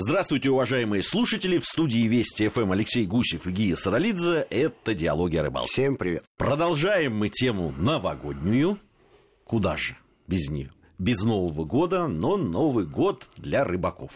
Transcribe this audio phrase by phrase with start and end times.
[0.00, 1.58] Здравствуйте, уважаемые слушатели.
[1.58, 4.46] В студии Вести ФМ Алексей Гусев и Гия Саралидзе.
[4.48, 5.68] Это «Диалоги о рыбалке».
[5.68, 6.22] Всем привет.
[6.36, 8.78] Продолжаем мы тему новогоднюю.
[9.42, 9.96] Куда же
[10.28, 10.70] без нее?
[11.00, 14.12] Без Нового года, но Новый год для рыбаков.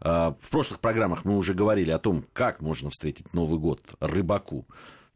[0.00, 4.66] А, в прошлых программах мы уже говорили о том, как можно встретить Новый год рыбаку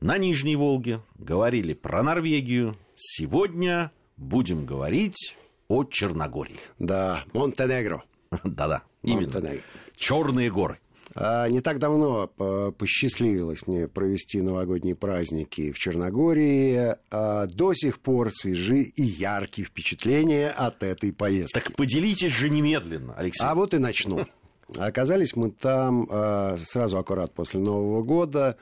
[0.01, 1.03] на Нижней Волге.
[1.19, 2.77] Говорили про Норвегию.
[2.97, 5.37] Сегодня будем говорить
[5.69, 6.61] о Черногории.
[6.79, 8.03] Да, Монтенегро.
[8.45, 9.29] Да-да, именно.
[9.97, 10.79] Черные горы.
[11.15, 12.29] А, не так давно
[12.79, 16.95] посчастливилось мне провести новогодние праздники в Черногории.
[17.11, 21.53] А до сих пор свежи и яркие впечатления от этой поездки.
[21.59, 23.45] Так поделитесь же немедленно, Алексей.
[23.45, 24.27] А вот и начну.
[24.79, 28.57] Оказались мы там а, сразу аккурат после Нового года.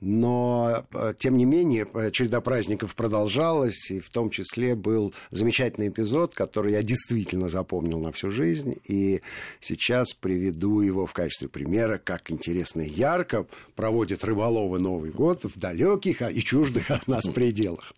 [0.00, 5.88] Но, э, тем не менее, э, череда праздников продолжалась, и в том числе был замечательный
[5.88, 9.22] эпизод, который я действительно запомнил на всю жизнь, и
[9.60, 15.58] сейчас приведу его в качестве примера, как интересно и ярко проводят рыболовы Новый год в
[15.58, 17.94] далеких и чуждых от нас пределах.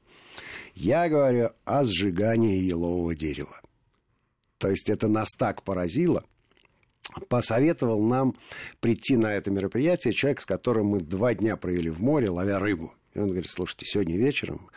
[0.74, 3.60] Я говорю о сжигании елового дерева.
[4.58, 6.22] То есть это нас так поразило–
[7.28, 8.34] посоветовал нам
[8.80, 12.94] прийти на это мероприятие человек, с которым мы два дня провели в море, ловя рыбу.
[13.14, 14.68] И он говорит, слушайте, сегодня вечером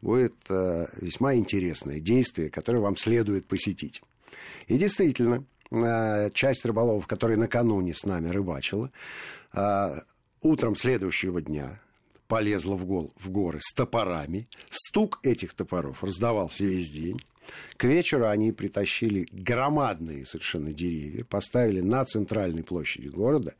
[0.00, 4.02] будет э, весьма интересное действие, которое вам следует посетить.
[4.68, 8.92] И действительно, э, часть рыболовов, которые накануне с нами рыбачила,
[9.52, 10.00] э,
[10.42, 11.80] утром следующего дня
[12.28, 14.46] полезла в, гол, в горы с топорами.
[14.70, 17.20] Стук этих топоров раздавался весь день.
[17.76, 23.54] К вечеру они притащили громадные совершенно деревья, поставили на центральной площади города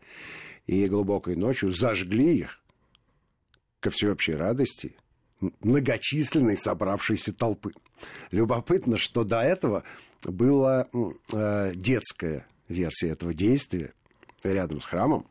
[0.66, 2.60] и глубокой ночью зажгли их
[3.80, 4.96] ко всеобщей радости
[5.60, 7.72] многочисленной собравшейся толпы.
[8.30, 9.84] Любопытно, что до этого
[10.24, 10.88] была
[11.32, 13.92] э, детская версия этого действия
[14.42, 15.26] рядом с храмом.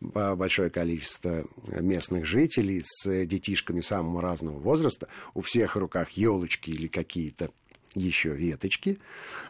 [0.00, 5.08] Большое количество местных жителей с детишками самого разного возраста.
[5.34, 7.50] У всех в руках елочки или какие-то
[7.94, 8.98] еще веточки.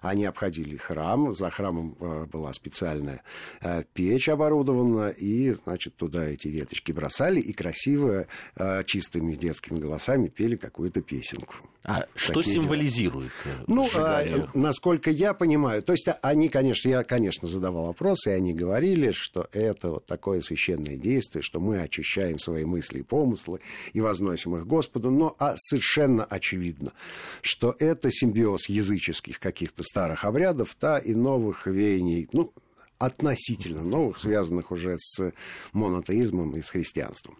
[0.01, 1.33] Они обходили храм.
[1.33, 3.23] За храмом э, была специальная
[3.61, 5.09] э, печь оборудована.
[5.09, 7.41] И, значит, туда эти веточки бросали.
[7.41, 11.57] И красиво, э, чистыми детскими голосами пели какую-то песенку.
[11.83, 13.31] А что символизирует
[13.67, 18.53] Ну, а, насколько я понимаю, то есть они, конечно, я, конечно, задавал вопросы, и они
[18.53, 23.61] говорили, что это вот такое священное действие, что мы очищаем свои мысли и помыслы
[23.95, 26.93] и возносим их Господу, но а совершенно очевидно,
[27.41, 32.53] что это символизирует симбиоз языческих каких-то старых обрядов, та и новых веяний, ну,
[32.99, 35.33] относительно новых, связанных уже с
[35.73, 37.39] монотеизмом и с христианством.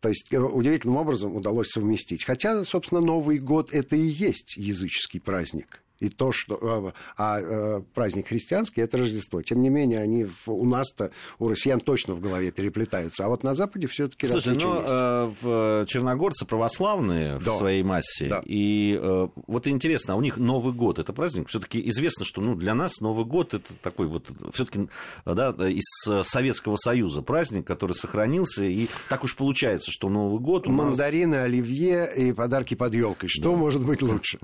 [0.00, 2.24] То есть э, удивительным образом удалось совместить.
[2.24, 6.58] Хотя, собственно, Новый год это и есть языческий праздник и то, что...
[6.60, 9.40] А, а э, праздник христианский– это Рождество.
[9.40, 13.24] Тем не менее, они у нас-то, у россиян точно в голове переплетаются.
[13.24, 17.52] А вот на Западе все таки Слушай, но ну, э, в черногорцы православные да.
[17.52, 18.26] в своей массе.
[18.28, 18.42] Да.
[18.44, 21.48] И э, вот интересно, а у них Новый год– это праздник?
[21.48, 24.88] все таки известно, что ну, для нас Новый год– это такой вот все таки
[25.24, 25.84] да, из
[26.26, 28.64] Советского Союза праздник, который сохранился.
[28.64, 31.44] И так уж получается, что Новый год у Мандарины, нас...
[31.44, 33.28] оливье и подарки под елкой.
[33.28, 33.56] Что да.
[33.56, 34.38] может быть лучше?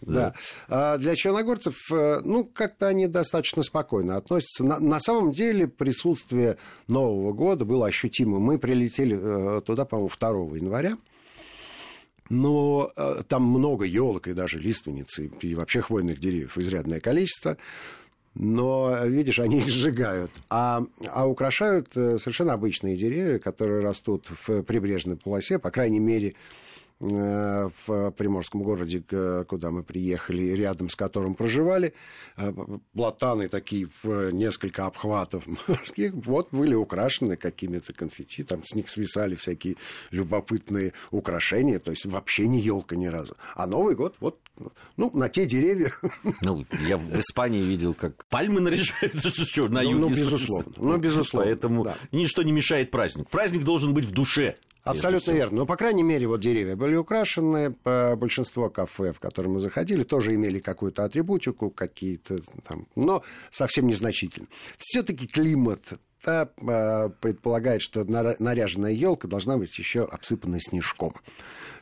[0.00, 0.34] Да.
[0.68, 4.64] А для черногорцев, э, ну, как-то они достаточно спокойно относятся.
[4.64, 8.38] На, на самом деле присутствие Нового года было ощутимо.
[8.38, 10.96] Мы прилетели э, туда, по-моему, 2 января.
[12.28, 17.56] Но э, там много елок и даже лиственниц, и, и вообще хвойных деревьев изрядное количество.
[18.34, 20.30] Но, видишь, они их сжигают.
[20.48, 26.87] А, а украшают совершенно обычные деревья, которые растут в прибрежной полосе, по крайней мере, Э,
[27.00, 29.02] в приморском городе,
[29.48, 31.94] куда мы приехали, рядом с которым проживали,
[32.36, 32.52] э,
[32.92, 39.36] платаны такие в несколько обхватов морских, вот были украшены какими-то конфетти, там с них свисали
[39.36, 39.76] всякие
[40.10, 43.36] любопытные украшения, то есть вообще не елка ни разу.
[43.54, 44.38] А Новый год вот
[44.96, 45.92] ну, на те деревья.
[46.42, 49.96] Ну, я в Испании видел, как пальмы наряжаются, что на юге.
[49.96, 50.72] Ну, безусловно.
[50.76, 51.46] Ну, безусловно.
[51.46, 51.96] Поэтому да.
[52.12, 53.28] ничто не мешает праздник.
[53.28, 54.54] Праздник должен быть в душе.
[54.90, 55.56] Абсолютно верно.
[55.58, 57.74] Но, по крайней мере, вот деревья были украшены.
[57.84, 64.46] Большинство кафе, в которые мы заходили, тоже имели какую-то атрибутику, какие-то там, но совсем незначительно.
[64.76, 65.80] Все-таки климат
[66.24, 71.14] да, а, предполагает, что наряженная елка должна быть еще обсыпана снежком.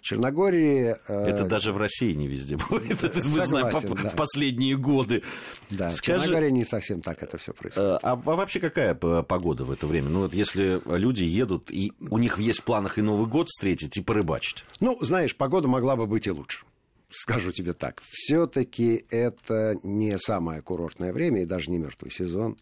[0.03, 0.95] Черногории...
[1.09, 3.03] Э, это даже в России не везде будет.
[3.03, 4.11] Это мы знаем да.
[4.11, 5.23] в последние годы.
[5.71, 7.91] Да, Скажи, в Черногории не совсем так это все происходит.
[7.91, 10.09] Э, а, а вообще какая погода в это время?
[10.09, 13.97] Ну, вот если люди едут, и у них есть в планах и Новый год встретить,
[13.97, 14.65] и порыбачить.
[14.81, 16.65] Ну, знаешь, погода могла бы быть и лучше.
[17.11, 22.57] скажу тебе так, все-таки это не самое курортное время и даже не мертвый сезон.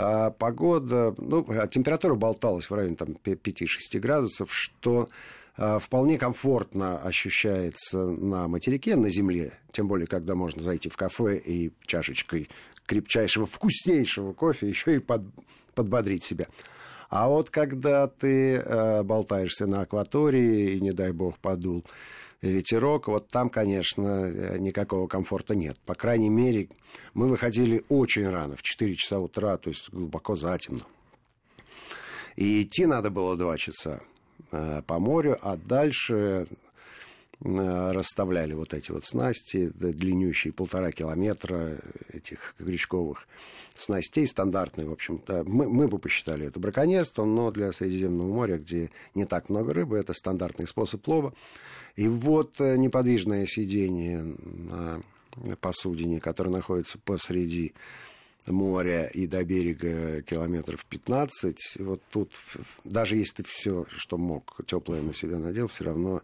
[0.00, 5.08] А погода, ну, а температура болталась в районе там, 5-6 градусов, что
[5.56, 11.38] а, вполне комфортно ощущается на материке, на земле, тем более, когда можно зайти в кафе
[11.38, 12.48] и чашечкой
[12.86, 15.22] крепчайшего, вкуснейшего кофе еще и под,
[15.74, 16.46] подбодрить себя.
[17.10, 21.84] А вот когда ты э, болтаешься на акватории, и, не дай бог, подул
[22.42, 25.78] ветерок, вот там, конечно, э, никакого комфорта нет.
[25.84, 26.68] По крайней мере,
[27.14, 30.82] мы выходили очень рано, в 4 часа утра, то есть глубоко затемно.
[32.36, 34.00] И идти надо было 2 часа
[34.52, 36.46] э, по морю, а дальше
[37.40, 41.78] расставляли вот эти вот снасти, длиннющие полтора километра
[42.12, 43.28] этих крючковых
[43.74, 45.22] снастей, стандартные, в общем.
[45.44, 49.98] Мы, мы бы посчитали это браконьерством, но для Средиземного моря, где не так много рыбы,
[49.98, 51.32] это стандартный способ лова.
[51.94, 55.02] И вот э, неподвижное сидение на
[55.60, 57.72] посудине, которое находится посреди
[58.46, 62.32] моря и до берега километров 15, вот тут,
[62.84, 66.22] даже если ты все, что мог, теплое на себя надел, все равно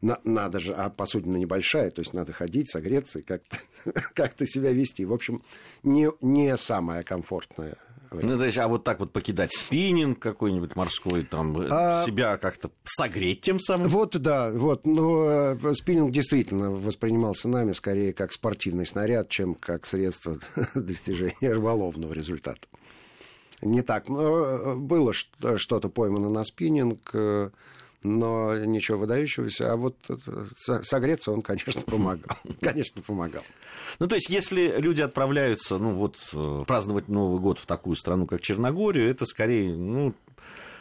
[0.00, 3.58] на, надо же, а посудина небольшая, то есть надо ходить, согреться и как-то,
[4.14, 5.04] как-то себя вести.
[5.04, 5.42] В общем,
[5.82, 7.76] не, не самое комфортное
[8.10, 12.04] ну, то есть, а вот так вот покидать спиннинг какой-нибудь морской, там, э, а...
[12.04, 13.88] себя как-то согреть тем самым?
[13.88, 19.86] Вот, да, вот, но э, спиннинг действительно воспринимался нами скорее как спортивный снаряд, чем как
[19.86, 20.38] средство
[20.74, 22.66] достижения рыболовного результата.
[23.62, 24.08] Не так.
[24.08, 27.14] Но э, было что-то поймано на спиннинг,
[28.06, 29.72] но ничего выдающегося.
[29.72, 29.96] А вот
[30.82, 32.36] согреться он, конечно, помогал.
[32.60, 33.42] Конечно, помогал.
[33.98, 38.26] Ну, то есть, если люди отправляются, ну, вот, э, праздновать Новый год в такую страну,
[38.26, 40.14] как Черногорию, это скорее, ну,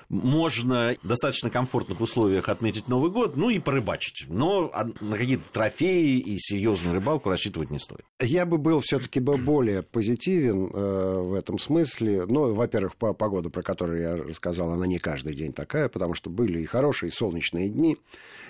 [0.10, 4.26] можно достаточно комфортных условиях отметить Новый год, ну и порыбачить.
[4.28, 4.72] Но
[5.02, 8.06] на какие-то трофеи и серьезную рыбалку рассчитывать не стоит.
[8.22, 12.26] Я бы был все-таки более позитивен э, в этом смысле.
[12.28, 16.30] Ну, во-первых, по погода, про которую я рассказал, она не каждый день такая, потому что
[16.30, 17.98] были и хорошие солнечные дни,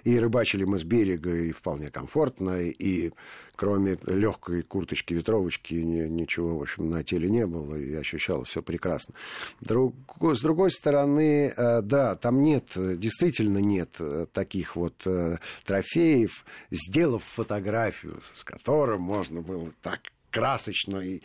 [0.03, 3.11] и рыбачили мы с берега и вполне комфортно, и
[3.55, 8.61] кроме легкой курточки, ветровочки, ни, ничего, в общем, на теле не было, и ощущалось все
[8.61, 9.15] прекрасно.
[9.61, 16.45] Друг, с другой стороны, э, да, там нет, действительно нет э, таких вот э, трофеев,
[16.71, 19.99] сделав фотографию, с которым можно было так
[20.31, 21.21] красочно и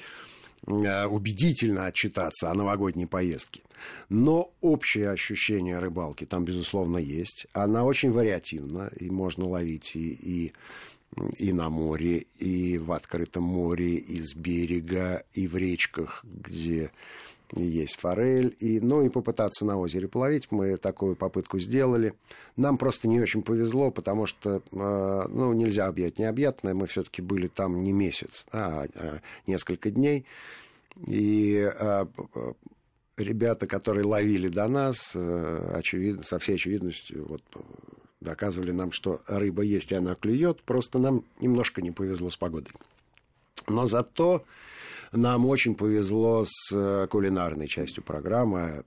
[0.62, 3.62] убедительно отчитаться о новогодней поездке.
[4.10, 7.46] Но общее ощущение рыбалки там, безусловно, есть.
[7.54, 10.52] Она очень вариативна, и можно ловить и, и
[11.38, 16.90] и на море, и в открытом море, и с берега, и в речках, где
[17.52, 20.50] есть форель, и, ну и попытаться на озере половить.
[20.50, 22.14] Мы такую попытку сделали.
[22.56, 26.74] Нам просто не очень повезло, потому что, э, ну, нельзя объять необъятное.
[26.74, 30.26] Мы все-таки были там не месяц, а, а несколько дней.
[31.06, 32.06] И э,
[33.16, 37.42] ребята, которые ловили до нас, э, очевидно, со всей очевидностью, вот
[38.20, 40.62] доказывали нам, что рыба есть, и она клюет.
[40.62, 42.72] Просто нам немножко не повезло с погодой.
[43.66, 44.44] Но зато
[45.12, 48.84] нам очень повезло с э, кулинарной частью программы.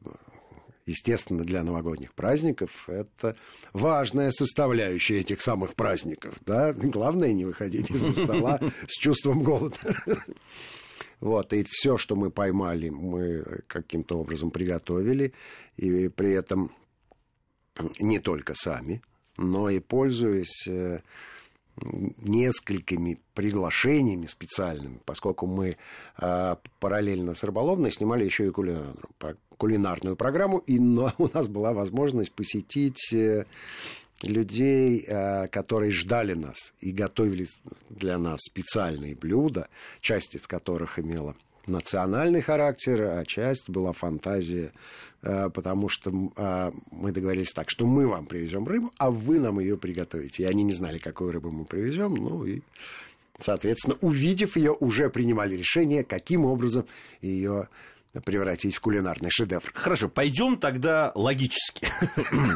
[0.85, 3.37] Естественно, для новогодних праздников это
[3.71, 6.35] важная составляющая этих самых праздников.
[6.45, 6.73] Да?
[6.73, 9.77] Главное не выходить из-за стола с чувством голода.
[11.21, 15.31] Вот, и все, что мы поймали, мы каким-то образом приготовили,
[15.77, 16.69] и при этом
[17.99, 19.01] не только сами,
[19.37, 20.99] но и пользуясь э,
[21.77, 25.75] несколькими приглашениями специальными, поскольку мы
[26.19, 28.97] э, параллельно с рыболовной снимали еще и кулинарную,
[29.57, 33.45] кулинарную программу, и но у нас была возможность посетить э,
[34.21, 37.47] людей, э, которые ждали нас и готовили
[37.89, 39.67] для нас специальные блюда,
[40.01, 41.35] часть из которых имела
[41.65, 44.71] национальный характер, а часть была фантазия,
[45.23, 49.77] потому что э, мы договорились так, что мы вам привезем рыбу, а вы нам ее
[49.77, 50.43] приготовите.
[50.43, 52.61] И они не знали, какую рыбу мы привезем, ну и,
[53.39, 56.85] соответственно, увидев ее, уже принимали решение, каким образом
[57.21, 57.69] ее
[58.21, 59.71] превратить в кулинарный шедевр.
[59.73, 61.87] Хорошо, пойдем тогда логически.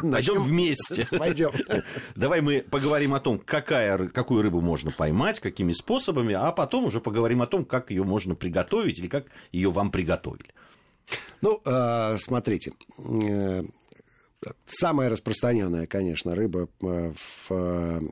[0.02, 1.06] Пойдем вместе.
[1.18, 1.50] Пойдем.
[2.14, 7.00] Давай мы поговорим о том, какая, какую рыбу можно поймать, какими способами, а потом уже
[7.00, 10.50] поговорим о том, как ее можно приготовить или как ее вам приготовили.
[11.40, 13.62] Ну, а, смотрите, э,
[14.66, 17.12] самая распространенная, конечно, рыба э,
[17.48, 18.02] в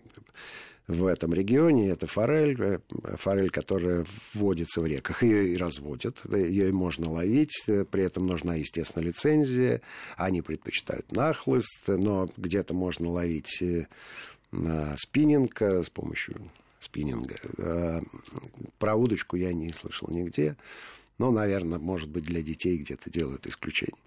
[0.89, 1.89] в этом регионе.
[1.89, 2.79] Это форель, э,
[3.17, 4.05] форель, которая
[4.35, 5.23] вводится в реках.
[5.23, 9.81] Ее и разводят, ее можно ловить, э, при этом нужна, естественно, лицензия.
[10.17, 13.87] Они предпочитают нахлыст, но где-то можно ловить э,
[14.97, 18.03] спиннинг с помощью спиннинга.
[18.79, 20.57] Про удочку я не слышал нигде.
[21.19, 24.01] Но, наверное, может быть, для детей где-то делают исключение.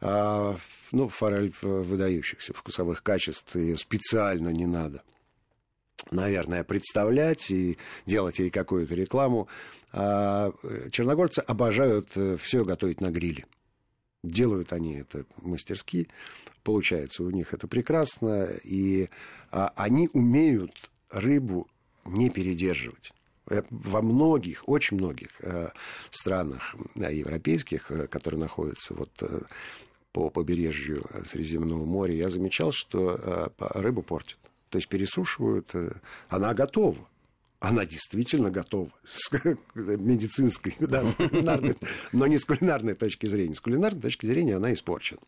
[0.00, 0.56] А,
[0.92, 5.02] ну, форель выдающихся вкусовых качеств ее специально не надо
[6.10, 9.48] наверное, представлять и делать ей какую-то рекламу.
[9.92, 10.52] А
[10.90, 13.46] черногорцы обожают э, все готовить на гриле.
[14.22, 16.08] Делают они это мастерски,
[16.62, 19.08] получается у них это прекрасно, и
[19.50, 21.68] а, они умеют рыбу
[22.04, 23.12] не передерживать.
[23.50, 25.70] Э, во многих, очень многих э,
[26.10, 29.10] странах европейских, которые находятся вот
[30.12, 34.38] по побережью Средиземного моря, я замечал, что рыбу портят.
[34.70, 35.92] То есть пересушивают, э,
[36.28, 36.98] она готова.
[37.60, 39.30] Она действительно готова с
[39.74, 41.76] медицинской, да, с кулинарной,
[42.12, 43.54] но не с кулинарной точки зрения.
[43.54, 45.20] С кулинарной точки зрения она испорчена.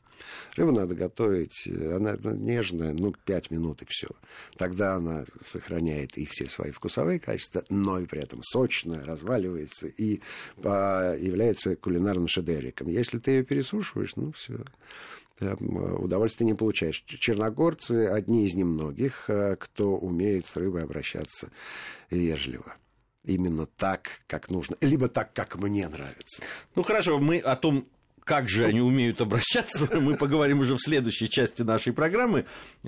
[0.55, 4.09] Рыбу надо готовить, она нежная, ну, 5 минут и все.
[4.57, 10.21] Тогда она сохраняет и все свои вкусовые качества, но и при этом сочная, разваливается и
[10.59, 12.89] является кулинарным шедевриком.
[12.89, 14.61] Если ты ее пересушиваешь, ну, все
[15.41, 17.03] удовольствия не получаешь.
[17.07, 21.51] Черногорцы одни из немногих, э, кто умеет с рыбой обращаться
[22.11, 22.77] вежливо.
[23.25, 24.77] Именно так, как нужно.
[24.81, 26.43] Либо так, как мне нравится.
[26.75, 27.87] Ну хорошо, мы о том,
[28.25, 32.47] как же они умеют обращаться, мы поговорим уже в следующей части нашей программы.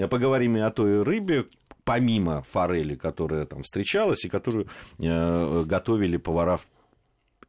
[0.08, 1.46] Поговорим и о той рыбе,
[1.84, 4.68] помимо форели, которая там встречалась и которую
[4.98, 6.60] э, готовили повара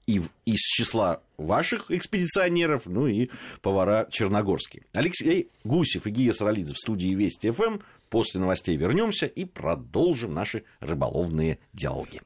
[0.07, 3.29] и из числа ваших экспедиционеров, ну и
[3.61, 4.83] повара черногорские.
[4.93, 7.79] Алексей Гусев и Гия Саралидзе в студии Вести ФМ.
[8.09, 12.21] После новостей вернемся и продолжим наши рыболовные диалоги.